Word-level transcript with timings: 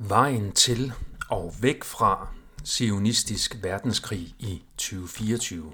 Vejen 0.00 0.52
til 0.52 0.92
og 1.30 1.54
væk 1.60 1.84
fra 1.84 2.28
sionistisk 2.64 3.56
verdenskrig 3.62 4.34
i 4.38 4.62
2024. 4.76 5.72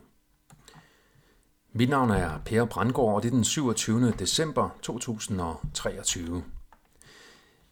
Mit 1.72 1.88
navn 1.88 2.10
er 2.10 2.38
Per 2.44 2.64
Brandgaard, 2.64 3.14
og 3.14 3.22
det 3.22 3.28
er 3.28 3.34
den 3.34 3.44
27. 3.44 4.10
december 4.18 4.68
2023. 4.82 6.44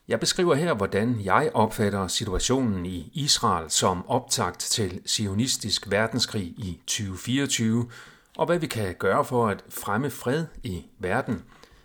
Jeg 0.08 0.20
beskriver 0.20 0.54
her, 0.54 0.74
hvordan 0.74 1.20
jeg 1.24 1.50
opfatter 1.54 2.08
situationen 2.08 2.86
i 2.86 3.10
Israel 3.14 3.70
som 3.70 4.08
optakt 4.08 4.60
til 4.60 5.00
sionistisk 5.06 5.90
verdenskrig 5.90 6.46
i 6.46 6.80
2024, 6.86 7.90
og 8.36 8.46
hvad 8.46 8.58
vi 8.58 8.66
kan 8.66 8.94
gøre 8.98 9.24
for 9.24 9.48
at 9.48 9.64
fremme 9.68 10.10
fred 10.10 10.46
i 10.62 10.86
verden 10.98 11.42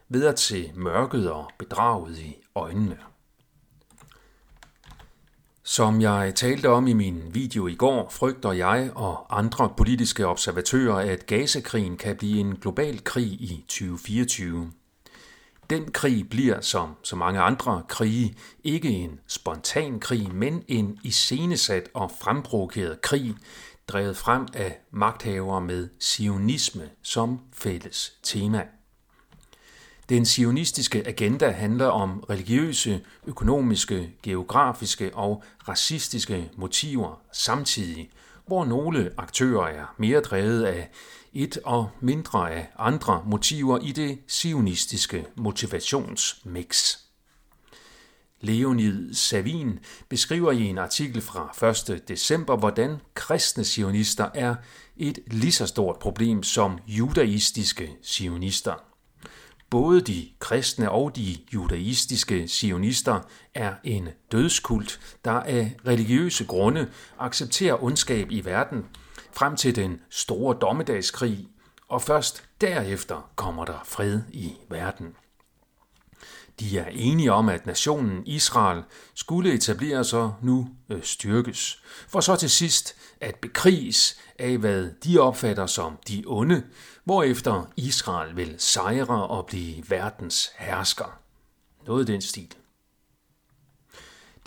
ved 0.09 0.25
at 0.25 0.39
se 0.39 0.71
mørket 0.75 1.31
og 1.31 1.51
bedraget 1.57 2.17
i 2.17 2.35
øjnene. 2.55 2.97
Som 5.69 6.01
jeg 6.01 6.35
talte 6.35 6.69
om 6.69 6.87
i 6.87 6.93
min 6.93 7.23
video 7.31 7.67
i 7.67 7.75
går, 7.75 8.09
frygter 8.09 8.51
jeg 8.51 8.91
og 8.95 9.39
andre 9.39 9.73
politiske 9.77 10.27
observatører, 10.27 11.11
at 11.13 11.25
Gazakrigen 11.25 11.97
kan 11.97 12.15
blive 12.15 12.39
en 12.39 12.55
global 12.55 13.03
krig 13.03 13.25
i 13.25 13.65
2024. 13.67 14.71
Den 15.69 15.91
krig 15.91 16.29
bliver, 16.29 16.61
som 16.61 16.95
så 17.03 17.15
mange 17.15 17.39
andre 17.39 17.83
krige, 17.87 18.35
ikke 18.63 18.89
en 18.89 19.19
spontan 19.27 19.99
krig, 19.99 20.33
men 20.33 20.63
en 20.67 20.99
iscenesat 21.03 21.89
og 21.93 22.11
fremprovokeret 22.21 23.01
krig, 23.01 23.35
drevet 23.87 24.17
frem 24.17 24.47
af 24.53 24.79
magthavere 24.91 25.61
med 25.61 25.89
sionisme 25.99 26.89
som 27.03 27.39
fælles 27.53 28.13
tema. 28.23 28.67
Den 30.09 30.25
sionistiske 30.25 31.07
agenda 31.07 31.49
handler 31.49 31.85
om 31.85 32.19
religiøse, 32.29 33.01
økonomiske, 33.25 34.13
geografiske 34.23 35.15
og 35.15 35.43
racistiske 35.67 36.51
motiver 36.57 37.21
samtidig, 37.33 38.09
hvor 38.45 38.65
nogle 38.65 39.11
aktører 39.17 39.67
er 39.67 39.95
mere 39.97 40.19
drevet 40.19 40.63
af 40.63 40.89
et 41.33 41.57
og 41.63 41.89
mindre 42.01 42.51
af 42.51 42.67
andre 42.77 43.23
motiver 43.25 43.79
i 43.79 43.91
det 43.91 44.19
sionistiske 44.27 45.25
motivationsmix. 45.35 46.97
Leonid 48.41 49.13
Savin 49.13 49.79
beskriver 50.09 50.51
i 50.51 50.63
en 50.63 50.77
artikel 50.77 51.21
fra 51.21 51.67
1. 51.91 52.07
december, 52.07 52.57
hvordan 52.57 53.01
kristne 53.13 53.63
sionister 53.63 54.29
er 54.33 54.55
et 54.97 55.19
lige 55.27 55.51
så 55.51 55.65
stort 55.65 55.99
problem 55.99 56.43
som 56.43 56.79
judaistiske 56.87 57.91
sionister. 58.01 58.86
Både 59.69 60.01
de 60.01 60.29
kristne 60.39 60.91
og 60.91 61.15
de 61.15 61.37
judaistiske 61.53 62.47
sionister 62.47 63.19
er 63.53 63.73
en 63.83 64.09
dødskult, 64.31 64.99
der 65.25 65.31
af 65.31 65.75
religiøse 65.87 66.45
grunde 66.45 66.91
accepterer 67.19 67.83
ondskab 67.83 68.31
i 68.31 68.45
verden 68.45 68.85
frem 69.31 69.55
til 69.55 69.75
den 69.75 70.01
store 70.09 70.57
dommedagskrig, 70.61 71.47
og 71.87 72.01
først 72.01 72.49
derefter 72.61 73.29
kommer 73.35 73.65
der 73.65 73.81
fred 73.85 74.21
i 74.29 74.53
verden. 74.69 75.15
De 76.59 76.79
er 76.79 76.87
enige 76.91 77.31
om, 77.31 77.49
at 77.49 77.65
nationen 77.65 78.23
Israel 78.25 78.83
skulle 79.13 79.53
etableres 79.53 80.13
og 80.13 80.35
nu 80.41 80.69
øh, 80.89 81.03
styrkes, 81.03 81.81
for 82.07 82.19
så 82.19 82.35
til 82.35 82.49
sidst 82.49 82.95
at 83.21 83.35
bekriges 83.35 84.17
af, 84.39 84.57
hvad 84.57 84.89
de 85.03 85.19
opfatter 85.19 85.65
som 85.65 85.97
de 86.07 86.23
onde, 86.27 86.63
hvorefter 87.03 87.71
Israel 87.75 88.35
vil 88.35 88.55
sejre 88.57 89.27
og 89.27 89.45
blive 89.45 89.83
verdens 89.89 90.49
hersker. 90.57 91.19
Noget 91.85 92.09
i 92.09 92.11
den 92.11 92.21
stil. 92.21 92.53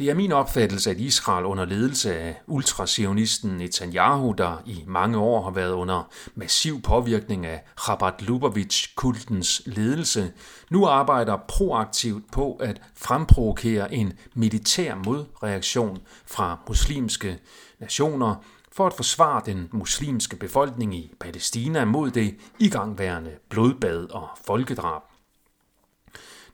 Det 0.01 0.11
er 0.11 0.15
min 0.15 0.33
opfattelse, 0.33 0.91
at 0.91 1.01
Israel 1.01 1.45
under 1.45 1.65
ledelse 1.65 2.17
af 2.19 2.41
ultrasionisten 2.47 3.51
Netanyahu, 3.51 4.34
der 4.39 4.62
i 4.67 4.84
mange 4.87 5.19
år 5.19 5.43
har 5.43 5.51
været 5.51 5.73
under 5.73 6.09
massiv 6.34 6.83
påvirkning 6.83 7.47
af 7.47 7.65
Chabad 7.84 8.12
Lubavitch-kultens 8.22 9.62
ledelse, 9.66 10.33
nu 10.71 10.87
arbejder 10.87 11.37
proaktivt 11.49 12.33
på 12.33 12.56
at 12.61 12.83
fremprovokere 12.97 13.94
en 13.94 14.12
militær 14.34 14.94
modreaktion 14.94 15.99
fra 16.27 16.59
muslimske 16.69 17.38
nationer 17.81 18.34
for 18.72 18.87
at 18.87 18.94
forsvare 18.94 19.43
den 19.47 19.69
muslimske 19.72 20.37
befolkning 20.37 20.94
i 20.94 21.12
Palæstina 21.21 21.84
mod 21.84 22.11
det 22.11 22.34
igangværende 22.59 23.31
blodbad 23.49 24.11
og 24.11 24.28
folkedrab. 24.47 25.03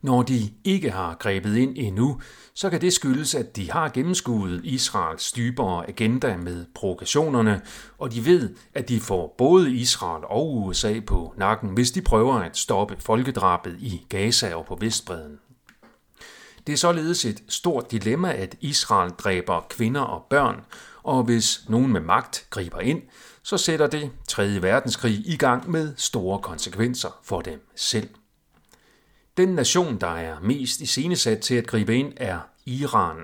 Når 0.03 0.23
de 0.23 0.51
ikke 0.65 0.91
har 0.91 1.15
grebet 1.15 1.57
ind 1.57 1.73
endnu, 1.77 2.21
så 2.55 2.71
kan 2.71 2.81
det 2.81 2.93
skyldes, 2.93 3.35
at 3.35 3.57
de 3.57 3.71
har 3.71 3.89
gennemskuet 3.89 4.61
Israels 4.65 5.33
dybere 5.33 5.89
agenda 5.89 6.37
med 6.37 6.65
provokationerne, 6.75 7.61
og 7.99 8.13
de 8.13 8.25
ved, 8.25 8.55
at 8.75 8.89
de 8.89 9.01
får 9.01 9.35
både 9.39 9.73
Israel 9.73 10.25
og 10.25 10.57
USA 10.57 11.01
på 11.07 11.35
nakken, 11.37 11.71
hvis 11.71 11.91
de 11.91 12.03
prøver 12.03 12.35
at 12.35 12.57
stoppe 12.57 12.97
folkedrabet 12.99 13.77
i 13.81 14.07
Gaza 14.09 14.55
og 14.55 14.67
på 14.67 14.79
Vestbreden. 14.81 15.39
Det 16.67 16.73
er 16.73 16.77
således 16.77 17.25
et 17.25 17.43
stort 17.49 17.91
dilemma, 17.91 18.33
at 18.33 18.57
Israel 18.61 19.11
dræber 19.11 19.67
kvinder 19.71 20.01
og 20.01 20.27
børn, 20.31 20.61
og 21.03 21.23
hvis 21.23 21.65
nogen 21.69 21.93
med 21.93 22.01
magt 22.01 22.47
griber 22.51 22.81
ind, 22.81 23.03
så 23.43 23.59
sætter 23.59 23.87
det 23.87 24.11
3. 24.29 24.63
verdenskrig 24.63 25.23
i 25.27 25.37
gang 25.37 25.71
med 25.71 25.95
store 25.97 26.39
konsekvenser 26.39 27.21
for 27.25 27.41
dem 27.41 27.69
selv. 27.77 28.09
Den 29.37 29.49
nation, 29.49 30.01
der 30.01 30.07
er 30.07 30.41
mest 30.41 30.81
iscenesat 30.81 31.41
til 31.41 31.55
at 31.55 31.67
gribe 31.67 31.97
ind, 31.97 32.13
er 32.17 32.39
Iran. 32.67 33.17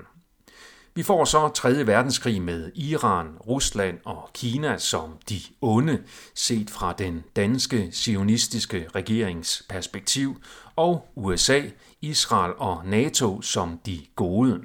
Vi 0.95 1.03
får 1.03 1.25
så 1.25 1.49
3. 1.49 1.87
verdenskrig 1.87 2.43
med 2.43 2.73
Iran, 2.75 3.27
Rusland 3.47 3.99
og 4.05 4.31
Kina 4.35 4.79
som 4.79 5.11
de 5.29 5.41
onde, 5.61 6.03
set 6.35 6.71
fra 6.71 6.93
den 6.93 7.25
danske 7.37 7.89
sionistiske 7.93 8.89
regerings 8.95 9.63
perspektiv, 9.69 10.43
og 10.77 11.13
USA, 11.15 11.61
Israel 12.01 12.53
og 12.59 12.83
NATO 12.87 13.43
som 13.43 13.81
de 13.87 14.01
gode. 14.17 14.61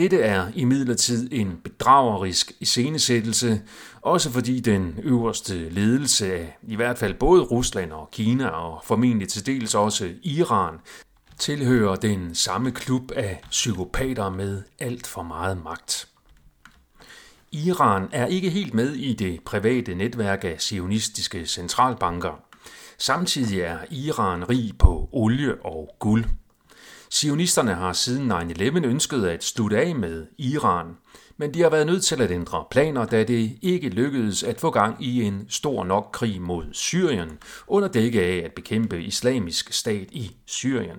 Dette 0.00 0.20
er 0.20 0.46
imidlertid 0.54 1.28
en 1.32 1.60
bedragerisk 1.64 2.52
iscenesættelse, 2.60 3.62
også 4.00 4.30
fordi 4.30 4.60
den 4.60 4.98
øverste 5.02 5.68
ledelse 5.68 6.34
af 6.34 6.58
i 6.62 6.76
hvert 6.76 6.98
fald 6.98 7.14
både 7.14 7.42
Rusland 7.42 7.92
og 7.92 8.10
Kina 8.12 8.46
og 8.46 8.80
formentlig 8.84 9.28
til 9.28 9.46
dels 9.46 9.74
også 9.74 10.10
Iran 10.22 10.74
tilhører 11.38 11.96
den 11.96 12.34
samme 12.34 12.70
klub 12.70 13.12
af 13.12 13.42
psykopater 13.50 14.30
med 14.30 14.62
alt 14.78 15.06
for 15.06 15.22
meget 15.22 15.64
magt. 15.64 16.08
Iran 17.52 18.08
er 18.12 18.26
ikke 18.26 18.50
helt 18.50 18.74
med 18.74 18.92
i 18.92 19.14
det 19.14 19.40
private 19.44 19.94
netværk 19.94 20.44
af 20.44 20.56
sionistiske 20.58 21.46
centralbanker. 21.46 22.42
Samtidig 22.98 23.60
er 23.60 23.78
Iran 23.90 24.48
rig 24.48 24.72
på 24.78 25.08
olie 25.12 25.64
og 25.64 25.96
guld. 25.98 26.24
Sionisterne 27.12 27.74
har 27.74 27.92
siden 27.92 28.32
9-11 28.32 28.86
ønsket 28.86 29.24
at 29.24 29.44
slutte 29.44 29.78
af 29.78 29.94
med 29.94 30.26
Iran, 30.38 30.86
men 31.36 31.54
de 31.54 31.60
har 31.62 31.70
været 31.70 31.86
nødt 31.86 32.04
til 32.04 32.22
at 32.22 32.30
ændre 32.30 32.64
planer, 32.70 33.06
da 33.06 33.24
det 33.24 33.58
ikke 33.62 33.88
lykkedes 33.88 34.42
at 34.42 34.60
få 34.60 34.70
gang 34.70 35.04
i 35.04 35.22
en 35.22 35.46
stor 35.48 35.84
nok 35.84 36.08
krig 36.12 36.42
mod 36.42 36.64
Syrien, 36.72 37.38
under 37.66 37.88
dække 37.88 38.22
af 38.22 38.42
at 38.44 38.52
bekæmpe 38.52 39.02
islamisk 39.02 39.72
stat 39.72 40.08
i 40.10 40.36
Syrien. 40.46 40.98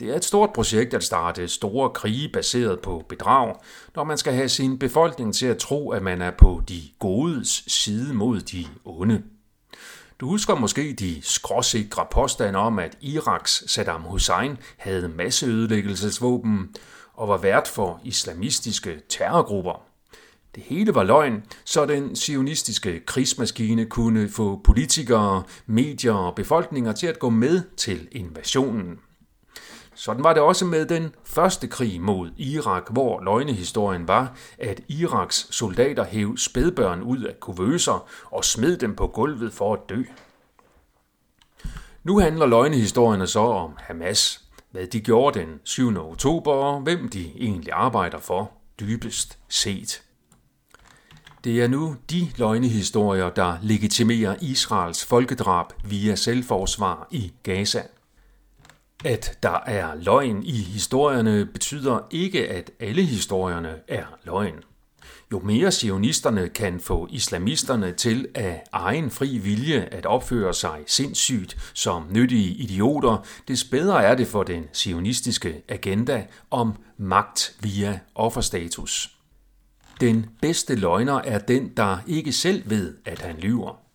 Det 0.00 0.10
er 0.10 0.14
et 0.14 0.24
stort 0.24 0.52
projekt 0.52 0.94
at 0.94 1.04
starte 1.04 1.48
store 1.48 1.90
krige 1.90 2.28
baseret 2.32 2.80
på 2.80 3.04
bedrag, 3.08 3.54
når 3.96 4.04
man 4.04 4.18
skal 4.18 4.32
have 4.32 4.48
sin 4.48 4.78
befolkning 4.78 5.34
til 5.34 5.46
at 5.46 5.58
tro, 5.58 5.90
at 5.90 6.02
man 6.02 6.22
er 6.22 6.30
på 6.30 6.62
de 6.68 6.82
godes 6.98 7.64
side 7.66 8.14
mod 8.14 8.40
de 8.40 8.66
onde. 8.84 9.22
Du 10.20 10.26
husker 10.26 10.54
måske 10.54 10.92
de 10.92 11.20
skråsikre 11.22 12.06
påstande 12.10 12.58
om, 12.58 12.78
at 12.78 12.98
Iraks 13.00 13.64
Saddam 13.66 14.02
Hussein 14.02 14.56
havde 14.76 15.08
masseødelæggelsesvåben 15.08 16.74
og 17.14 17.28
var 17.28 17.36
vært 17.38 17.68
for 17.68 18.00
islamistiske 18.04 19.00
terrorgrupper. 19.08 19.82
Det 20.54 20.62
hele 20.62 20.94
var 20.94 21.04
løgn, 21.04 21.42
så 21.64 21.86
den 21.86 22.16
sionistiske 22.16 23.00
krigsmaskine 23.06 23.86
kunne 23.86 24.28
få 24.28 24.60
politikere, 24.64 25.42
medier 25.66 26.12
og 26.12 26.34
befolkninger 26.34 26.92
til 26.92 27.06
at 27.06 27.18
gå 27.18 27.30
med 27.30 27.62
til 27.76 28.08
invasionen. 28.12 28.98
Sådan 29.94 30.24
var 30.24 30.32
det 30.32 30.42
også 30.42 30.64
med 30.64 30.86
den 30.86 31.14
første 31.24 31.68
krig 31.68 32.00
mod 32.00 32.30
Irak, 32.36 32.90
hvor 32.90 33.20
løgnehistorien 33.20 34.08
var, 34.08 34.34
at 34.58 34.80
Iraks 34.88 35.46
soldater 35.50 36.04
hæv 36.04 36.36
spædbørn 36.36 37.02
ud 37.02 37.22
af 37.22 37.40
kuvøser 37.40 38.08
og 38.24 38.44
smed 38.44 38.76
dem 38.76 38.96
på 38.96 39.06
gulvet 39.06 39.52
for 39.52 39.74
at 39.74 39.80
dø. 39.88 40.02
Nu 42.04 42.18
handler 42.18 42.46
løgnehistorierne 42.46 43.26
så 43.26 43.40
om 43.40 43.72
Hamas, 43.78 44.44
hvad 44.70 44.86
de 44.86 45.00
gjorde 45.00 45.38
den 45.38 45.60
7. 45.64 45.96
oktober 45.96 46.52
og 46.52 46.80
hvem 46.80 47.08
de 47.08 47.32
egentlig 47.36 47.72
arbejder 47.72 48.18
for, 48.18 48.50
dybest 48.80 49.38
set. 49.48 50.02
Det 51.44 51.62
er 51.62 51.68
nu 51.68 51.96
de 52.10 52.30
løgnehistorier, 52.36 53.30
der 53.30 53.58
legitimerer 53.62 54.36
Israels 54.40 55.06
folkedrab 55.06 55.66
via 55.84 56.14
selvforsvar 56.14 57.08
i 57.10 57.32
Gaza. 57.42 57.82
At 59.04 59.38
der 59.42 59.60
er 59.66 59.94
løgn 59.94 60.42
i 60.42 60.52
historierne 60.52 61.46
betyder 61.46 61.98
ikke, 62.10 62.48
at 62.48 62.70
alle 62.80 63.02
historierne 63.02 63.74
er 63.88 64.04
løgn. 64.24 64.54
Jo 65.32 65.38
mere 65.38 65.72
sionisterne 65.72 66.48
kan 66.48 66.80
få 66.80 67.08
islamisterne 67.10 67.92
til 67.92 68.28
af 68.34 68.62
egen 68.72 69.10
fri 69.10 69.38
vilje 69.38 69.88
at 69.92 70.06
opføre 70.06 70.54
sig 70.54 70.78
sindssygt 70.86 71.56
som 71.74 72.06
nyttige 72.10 72.54
idioter, 72.54 73.26
des 73.48 73.64
bedre 73.64 74.04
er 74.04 74.14
det 74.14 74.26
for 74.26 74.42
den 74.42 74.64
sionistiske 74.72 75.62
agenda 75.68 76.26
om 76.50 76.74
magt 76.98 77.56
via 77.60 78.00
offerstatus. 78.14 79.16
Den 80.00 80.26
bedste 80.42 80.74
løgner 80.74 81.14
er 81.24 81.38
den, 81.38 81.68
der 81.76 81.98
ikke 82.06 82.32
selv 82.32 82.70
ved, 82.70 82.96
at 83.04 83.20
han 83.20 83.36
lyver. 83.36 83.89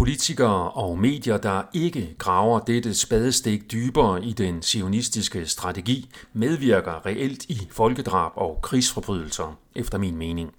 Politikere 0.00 0.70
og 0.70 0.98
medier, 0.98 1.38
der 1.38 1.62
ikke 1.74 2.14
graver 2.18 2.60
dette 2.60 2.94
spadestik 2.94 3.72
dybere 3.72 4.24
i 4.24 4.32
den 4.32 4.62
sionistiske 4.62 5.46
strategi, 5.46 6.10
medvirker 6.32 7.06
reelt 7.06 7.44
i 7.44 7.68
folkedrab 7.70 8.32
og 8.34 8.62
krigsforbrydelser, 8.62 9.58
efter 9.74 9.98
min 9.98 10.16
mening. 10.16 10.50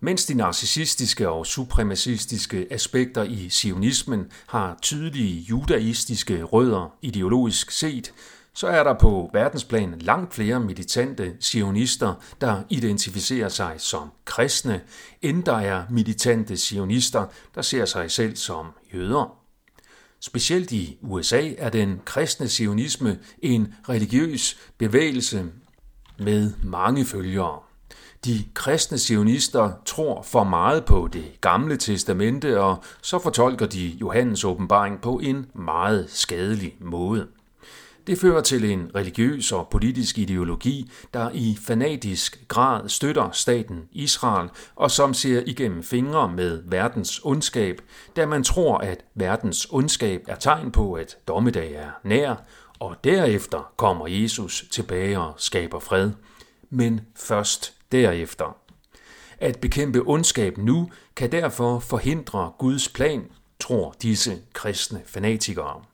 Mens 0.00 0.24
de 0.24 0.34
narcissistiske 0.34 1.28
og 1.28 1.46
supremacistiske 1.46 2.66
aspekter 2.70 3.22
i 3.22 3.48
sionismen 3.48 4.26
har 4.46 4.78
tydelige 4.82 5.40
judaistiske 5.40 6.42
rødder 6.42 6.94
ideologisk 7.02 7.70
set, 7.70 8.12
så 8.54 8.66
er 8.66 8.84
der 8.84 8.94
på 8.94 9.30
verdensplan 9.32 9.94
langt 10.00 10.34
flere 10.34 10.60
militante 10.60 11.36
sionister, 11.40 12.14
der 12.40 12.62
identificerer 12.68 13.48
sig 13.48 13.74
som 13.78 14.10
kristne, 14.24 14.80
end 15.22 15.44
der 15.44 15.56
er 15.56 15.82
militante 15.90 16.56
sionister, 16.56 17.26
der 17.54 17.62
ser 17.62 17.84
sig 17.84 18.10
selv 18.10 18.36
som 18.36 18.66
jøder. 18.94 19.36
Specielt 20.20 20.72
i 20.72 20.98
USA 21.02 21.50
er 21.58 21.70
den 21.70 22.00
kristne 22.04 22.48
sionisme 22.48 23.18
en 23.38 23.74
religiøs 23.88 24.58
bevægelse 24.78 25.46
med 26.18 26.52
mange 26.62 27.04
følgere. 27.04 27.58
De 28.24 28.44
kristne 28.54 28.98
sionister 28.98 29.72
tror 29.86 30.22
for 30.22 30.44
meget 30.44 30.84
på 30.84 31.08
det 31.12 31.40
gamle 31.40 31.76
testamente, 31.76 32.60
og 32.60 32.84
så 33.02 33.18
fortolker 33.18 33.66
de 33.66 33.86
Johannes 33.86 34.44
åbenbaring 34.44 35.00
på 35.00 35.18
en 35.18 35.46
meget 35.54 36.10
skadelig 36.10 36.76
måde. 36.80 37.26
Det 38.06 38.18
fører 38.18 38.40
til 38.40 38.64
en 38.64 38.90
religiøs 38.94 39.52
og 39.52 39.68
politisk 39.68 40.18
ideologi, 40.18 40.90
der 41.14 41.30
i 41.34 41.58
fanatisk 41.60 42.48
grad 42.48 42.88
støtter 42.88 43.30
staten 43.30 43.88
Israel, 43.92 44.48
og 44.76 44.90
som 44.90 45.14
ser 45.14 45.42
igennem 45.46 45.82
fingre 45.82 46.28
med 46.28 46.62
verdens 46.66 47.20
ondskab, 47.24 47.80
da 48.16 48.26
man 48.26 48.44
tror, 48.44 48.78
at 48.78 49.04
verdens 49.14 49.66
ondskab 49.70 50.24
er 50.28 50.34
tegn 50.34 50.72
på, 50.72 50.92
at 50.92 51.18
dommedag 51.28 51.72
er 51.72 51.90
nær, 52.04 52.34
og 52.78 52.96
derefter 53.04 53.72
kommer 53.76 54.06
Jesus 54.06 54.64
tilbage 54.70 55.20
og 55.20 55.34
skaber 55.36 55.78
fred. 55.78 56.10
Men 56.70 57.00
først 57.16 57.74
derefter. 57.92 58.56
At 59.38 59.58
bekæmpe 59.60 60.02
ondskab 60.06 60.58
nu 60.58 60.90
kan 61.16 61.32
derfor 61.32 61.78
forhindre 61.78 62.52
Guds 62.58 62.88
plan, 62.88 63.24
tror 63.60 63.94
disse 64.02 64.38
kristne 64.52 65.02
fanatikere. 65.06 65.91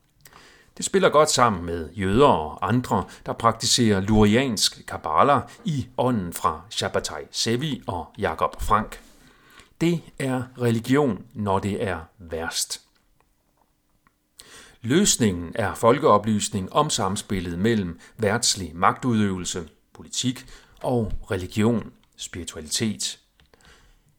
Det 0.78 0.86
spiller 0.86 1.08
godt 1.08 1.30
sammen 1.30 1.64
med 1.64 1.88
jøder 1.92 2.26
og 2.26 2.69
andre, 2.69 3.04
der 3.26 3.32
praktiserer 3.32 4.00
luriansk 4.00 4.86
kabbala 4.86 5.40
i 5.64 5.86
ånden 5.96 6.32
fra 6.32 6.60
Shabbatai 6.70 7.22
Sevi 7.30 7.82
og 7.86 8.06
Jakob 8.19 8.62
Frank. 8.62 9.00
Det 9.80 10.00
er 10.19 10.42
religion, 10.60 11.25
når 11.34 11.58
det 11.58 11.82
er 11.84 11.98
værst. 12.19 12.80
Løsningen 14.82 15.52
er 15.54 15.75
folkeoplysning 15.75 16.72
om 16.72 16.90
samspillet 16.90 17.58
mellem 17.58 18.00
værtslig 18.16 18.70
magtudøvelse, 18.75 19.69
politik 19.94 20.46
og 20.82 21.12
religion, 21.30 21.92
spiritualitet. 22.16 23.19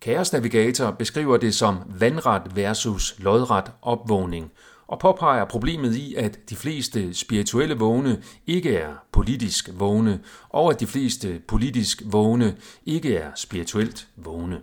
Kaos 0.01 0.33
Navigator 0.33 0.91
beskriver 0.91 1.37
det 1.37 1.55
som 1.55 1.77
vandret 1.87 2.55
versus 2.55 3.15
lodret 3.17 3.71
opvågning, 3.81 4.51
og 4.89 4.99
påpeger 4.99 5.45
problemet 5.45 5.95
i, 5.95 6.15
at 6.15 6.49
de 6.49 6.55
fleste 6.55 7.13
spirituelle 7.13 7.75
vågne 7.75 8.23
ikke 8.47 8.75
er 8.77 8.93
politisk 9.11 9.69
vågne, 9.73 10.19
og 10.49 10.71
at 10.71 10.79
de 10.79 10.87
fleste 10.87 11.41
politisk 11.47 12.01
vågne 12.05 12.57
ikke 12.85 13.15
er 13.15 13.31
spirituelt 13.35 14.07
vågne. 14.15 14.61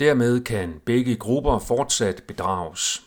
Dermed 0.00 0.40
kan 0.40 0.80
begge 0.84 1.16
grupper 1.16 1.58
fortsat 1.58 2.22
bedrages. 2.28 3.02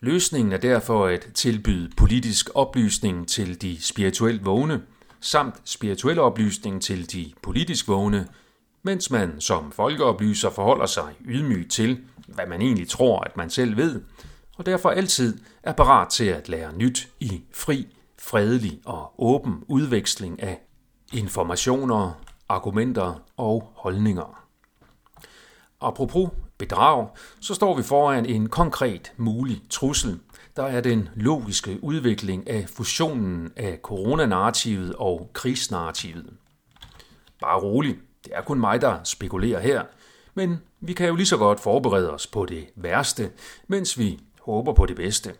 Løsningen 0.00 0.52
er 0.52 0.56
derfor 0.56 1.06
at 1.06 1.28
tilbyde 1.34 1.90
politisk 1.96 2.50
oplysning 2.54 3.28
til 3.28 3.62
de 3.62 3.82
spirituelt 3.82 4.44
vågne, 4.44 4.82
samt 5.20 5.54
spirituel 5.64 6.18
oplysning 6.18 6.82
til 6.82 7.12
de 7.12 7.32
politisk 7.42 7.88
vågne, 7.88 8.28
mens 8.82 9.10
man 9.10 9.40
som 9.40 9.72
folkeoplyser 9.72 10.50
forholder 10.50 10.86
sig 10.86 11.14
ydmygt 11.24 11.70
til, 11.70 12.00
hvad 12.26 12.46
man 12.46 12.62
egentlig 12.62 12.88
tror, 12.88 13.20
at 13.20 13.36
man 13.36 13.50
selv 13.50 13.76
ved, 13.76 14.00
og 14.58 14.66
derfor 14.66 14.90
altid 14.90 15.38
er 15.62 15.72
parat 15.72 16.08
til 16.08 16.24
at 16.24 16.48
lære 16.48 16.72
nyt 16.72 17.08
i 17.20 17.42
fri, 17.52 17.86
fredelig 18.18 18.80
og 18.84 19.12
åben 19.18 19.64
udveksling 19.68 20.42
af 20.42 20.60
informationer, 21.12 22.22
argumenter 22.48 23.22
og 23.36 23.72
holdninger. 23.74 24.44
Apropos 25.80 26.30
bedrag, 26.58 27.08
så 27.40 27.54
står 27.54 27.76
vi 27.76 27.82
foran 27.82 28.26
en 28.26 28.48
konkret 28.48 29.12
mulig 29.16 29.62
trussel, 29.70 30.20
der 30.56 30.64
er 30.64 30.80
den 30.80 31.08
logiske 31.14 31.78
udvikling 31.82 32.50
af 32.50 32.68
fusionen 32.68 33.52
af 33.56 33.78
coronanarrativet 33.82 34.94
og 34.94 35.30
krigsnarrativet. 35.32 36.30
Bare 37.40 37.60
rolig, 37.60 37.98
det 38.24 38.32
er 38.36 38.42
kun 38.42 38.60
mig, 38.60 38.80
der 38.80 39.04
spekulerer 39.04 39.60
her, 39.60 39.82
men 40.34 40.56
vi 40.80 40.92
kan 40.92 41.08
jo 41.08 41.14
lige 41.14 41.26
så 41.26 41.36
godt 41.36 41.60
forberede 41.60 42.10
os 42.10 42.26
på 42.26 42.46
det 42.46 42.66
værste, 42.76 43.30
mens 43.68 43.98
vi 43.98 44.20
håber 44.48 44.72
på 44.72 44.86
det 44.86 44.96
bedste. 44.96 45.34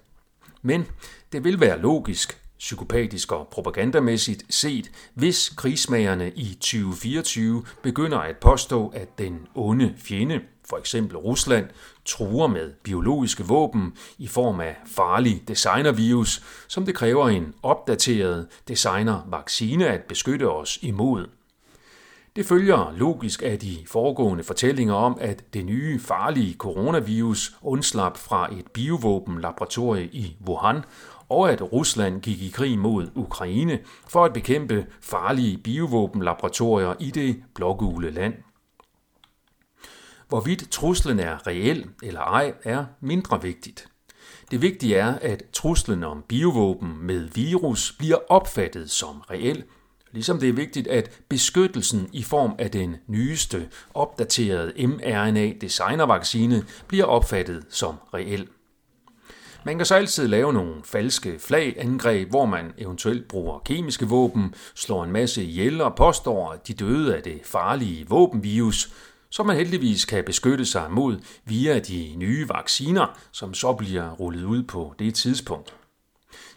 Men 0.62 0.86
det 1.32 1.44
vil 1.44 1.60
være 1.60 1.80
logisk, 1.80 2.42
psykopatisk 2.58 3.32
og 3.32 3.48
propagandamæssigt 3.48 4.54
set, 4.54 4.90
hvis 5.14 5.48
krigsmagerne 5.48 6.32
i 6.36 6.54
2024 6.54 7.64
begynder 7.82 8.18
at 8.18 8.36
påstå, 8.36 8.88
at 8.88 9.18
den 9.18 9.46
onde 9.54 9.94
fjende, 9.98 10.40
for 10.68 10.76
eksempel 10.76 11.16
Rusland, 11.16 11.68
truer 12.04 12.46
med 12.46 12.72
biologiske 12.82 13.44
våben 13.44 13.92
i 14.18 14.26
form 14.26 14.60
af 14.60 14.76
farlig 14.86 15.42
designervirus, 15.48 16.42
som 16.68 16.86
det 16.86 16.94
kræver 16.94 17.28
en 17.28 17.54
opdateret 17.62 18.46
designervaccine 18.68 19.86
at 19.86 20.02
beskytte 20.02 20.50
os 20.50 20.78
imod. 20.82 21.37
Det 22.38 22.46
følger 22.46 22.94
logisk 22.96 23.42
af 23.42 23.58
de 23.58 23.78
foregående 23.86 24.44
fortællinger 24.44 24.94
om, 24.94 25.18
at 25.20 25.54
det 25.54 25.64
nye 25.64 26.00
farlige 26.00 26.54
coronavirus 26.54 27.56
undslap 27.62 28.16
fra 28.16 28.54
et 28.54 28.66
biovåbenlaboratorie 28.66 30.06
i 30.06 30.36
Wuhan, 30.46 30.84
og 31.28 31.52
at 31.52 31.72
Rusland 31.72 32.20
gik 32.20 32.42
i 32.42 32.48
krig 32.48 32.78
mod 32.78 33.10
Ukraine 33.14 33.78
for 34.08 34.24
at 34.24 34.32
bekæmpe 34.32 34.86
farlige 35.00 35.58
biovåbenlaboratorier 35.58 36.94
i 37.00 37.10
det 37.10 37.42
blågule 37.54 38.10
land. 38.10 38.34
Hvorvidt 40.28 40.70
truslen 40.70 41.20
er 41.20 41.46
reel 41.46 41.86
eller 42.02 42.20
ej, 42.20 42.54
er 42.64 42.84
mindre 43.00 43.42
vigtigt. 43.42 43.88
Det 44.50 44.62
vigtige 44.62 44.96
er, 44.96 45.18
at 45.22 45.42
truslen 45.52 46.04
om 46.04 46.24
biovåben 46.28 47.06
med 47.06 47.28
virus 47.34 47.92
bliver 47.98 48.18
opfattet 48.28 48.90
som 48.90 49.20
reel 49.30 49.64
Ligesom 50.12 50.40
det 50.40 50.48
er 50.48 50.52
vigtigt, 50.52 50.86
at 50.86 51.20
beskyttelsen 51.28 52.08
i 52.12 52.22
form 52.22 52.54
af 52.58 52.70
den 52.70 52.96
nyeste, 53.06 53.68
opdaterede 53.94 54.86
mRNA-designervaccine 54.86 56.64
bliver 56.86 57.04
opfattet 57.04 57.64
som 57.70 57.94
reel. 58.14 58.48
Man 59.64 59.76
kan 59.76 59.86
så 59.86 59.94
altid 59.94 60.28
lave 60.28 60.52
nogle 60.52 60.74
falske 60.84 61.38
flagangreb, 61.38 62.30
hvor 62.30 62.46
man 62.46 62.72
eventuelt 62.78 63.28
bruger 63.28 63.58
kemiske 63.58 64.06
våben, 64.06 64.54
slår 64.74 65.04
en 65.04 65.12
masse 65.12 65.44
ihjel 65.44 65.80
og 65.80 65.94
påstår, 65.94 66.50
at 66.52 66.68
de 66.68 66.74
døde 66.74 67.16
af 67.16 67.22
det 67.22 67.40
farlige 67.44 68.06
våbenvirus, 68.08 68.92
som 69.30 69.46
man 69.46 69.56
heldigvis 69.56 70.04
kan 70.04 70.24
beskytte 70.24 70.66
sig 70.66 70.90
mod 70.90 71.16
via 71.44 71.78
de 71.78 72.14
nye 72.16 72.48
vacciner, 72.48 73.18
som 73.32 73.54
så 73.54 73.72
bliver 73.72 74.10
rullet 74.10 74.44
ud 74.44 74.62
på 74.62 74.94
det 74.98 75.14
tidspunkt. 75.14 75.74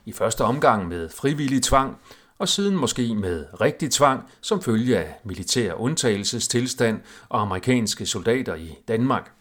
I 0.05 0.11
første 0.11 0.41
omgang 0.43 0.87
med 0.87 1.09
frivillig 1.09 1.63
tvang, 1.63 1.97
og 2.41 2.49
siden 2.49 2.75
måske 2.75 3.15
med 3.15 3.45
rigtig 3.61 3.91
tvang 3.91 4.29
som 4.41 4.61
følge 4.61 4.97
af 4.97 5.15
militær 5.23 5.73
undtagelsestilstand 5.73 7.01
og 7.29 7.41
amerikanske 7.41 8.05
soldater 8.05 8.55
i 8.55 8.77
Danmark. 8.87 9.31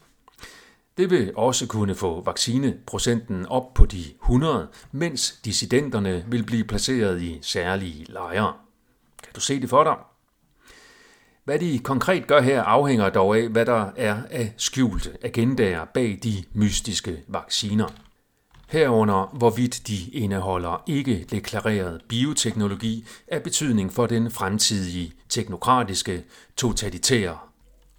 Det 0.96 1.10
vil 1.10 1.32
også 1.36 1.66
kunne 1.66 1.94
få 1.94 2.22
vaccineprocenten 2.22 3.46
op 3.46 3.74
på 3.74 3.86
de 3.86 4.04
100, 4.22 4.68
mens 4.92 5.40
dissidenterne 5.44 6.24
vil 6.28 6.44
blive 6.44 6.64
placeret 6.64 7.22
i 7.22 7.38
særlige 7.42 8.04
lejre. 8.08 8.52
Kan 9.22 9.32
du 9.34 9.40
se 9.40 9.60
det 9.60 9.70
for 9.70 9.84
dig? 9.84 9.96
Hvad 11.44 11.58
de 11.58 11.78
konkret 11.78 12.26
gør 12.26 12.40
her 12.40 12.62
afhænger 12.62 13.10
dog 13.10 13.36
af, 13.36 13.48
hvad 13.48 13.66
der 13.66 13.90
er 13.96 14.22
af 14.30 14.52
skjulte 14.56 15.16
agendaer 15.22 15.84
bag 15.84 16.18
de 16.22 16.44
mystiske 16.52 17.22
vacciner 17.28 17.88
herunder 18.70 19.30
hvorvidt 19.32 19.88
de 19.88 20.10
indeholder 20.10 20.82
ikke 20.86 21.26
deklareret 21.30 22.00
bioteknologi 22.08 23.06
af 23.28 23.42
betydning 23.42 23.92
for 23.92 24.06
den 24.06 24.30
fremtidige 24.30 25.12
teknokratiske, 25.28 26.24
totalitære 26.56 27.38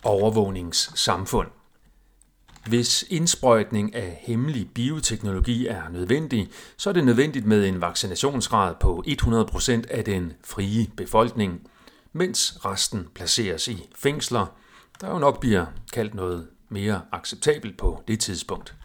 overvågningssamfund. 0.03 1.47
Hvis 2.67 3.05
indsprøjtning 3.09 3.95
af 3.95 4.19
hemmelig 4.21 4.69
bioteknologi 4.73 5.67
er 5.67 5.89
nødvendig, 5.89 6.49
så 6.77 6.89
er 6.89 6.93
det 6.93 7.05
nødvendigt 7.05 7.45
med 7.45 7.67
en 7.67 7.81
vaccinationsgrad 7.81 8.75
på 8.79 9.03
100% 9.07 9.81
af 9.89 10.05
den 10.05 10.33
frie 10.43 10.87
befolkning, 10.97 11.61
mens 12.13 12.65
resten 12.65 13.07
placeres 13.15 13.67
i 13.67 13.87
fængsler, 13.95 14.45
der 15.01 15.09
jo 15.09 15.19
nok 15.19 15.39
bliver 15.39 15.65
kaldt 15.93 16.13
noget 16.13 16.47
mere 16.69 17.01
acceptabelt 17.11 17.77
på 17.77 18.03
det 18.07 18.19
tidspunkt. 18.19 18.75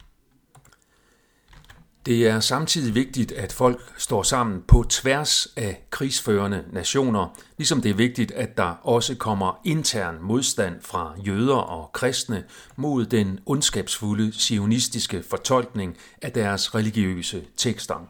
Det 2.06 2.26
er 2.26 2.40
samtidig 2.40 2.94
vigtigt, 2.94 3.32
at 3.32 3.52
folk 3.52 3.94
står 3.98 4.22
sammen 4.22 4.62
på 4.68 4.84
tværs 4.88 5.48
af 5.56 5.86
krigsførende 5.90 6.64
nationer, 6.72 7.36
ligesom 7.58 7.80
det 7.80 7.90
er 7.90 7.94
vigtigt, 7.94 8.32
at 8.32 8.56
der 8.56 8.80
også 8.82 9.14
kommer 9.14 9.60
intern 9.64 10.18
modstand 10.22 10.82
fra 10.82 11.14
jøder 11.26 11.56
og 11.56 11.92
kristne 11.92 12.44
mod 12.76 13.06
den 13.06 13.40
ondskabsfulde 13.46 14.32
sionistiske 14.32 15.22
fortolkning 15.30 15.96
af 16.22 16.32
deres 16.32 16.74
religiøse 16.74 17.44
tekster. 17.56 18.08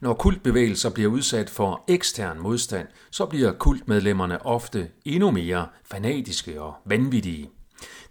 Når 0.00 0.14
kultbevægelser 0.14 0.90
bliver 0.90 1.10
udsat 1.10 1.50
for 1.50 1.84
ekstern 1.88 2.40
modstand, 2.40 2.88
så 3.10 3.26
bliver 3.26 3.52
kultmedlemmerne 3.52 4.46
ofte 4.46 4.88
endnu 5.04 5.30
mere 5.30 5.66
fanatiske 5.84 6.62
og 6.62 6.74
vanvittige. 6.84 7.50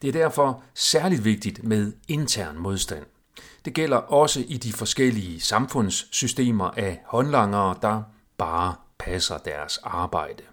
Det 0.01 0.07
er 0.07 0.12
derfor 0.12 0.63
særligt 0.75 1.25
vigtigt 1.25 1.63
med 1.63 1.93
intern 2.07 2.57
modstand. 2.57 3.05
Det 3.65 3.74
gælder 3.74 3.98
også 3.98 4.43
i 4.48 4.57
de 4.57 4.74
forskellige 4.74 5.41
samfundssystemer 5.41 6.72
af 6.77 7.01
håndlangere, 7.05 7.75
der 7.81 8.03
bare 8.38 8.75
passer 8.98 9.38
deres 9.38 9.79
arbejde. 9.84 10.43